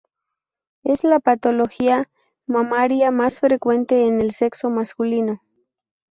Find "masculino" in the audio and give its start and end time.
4.71-5.43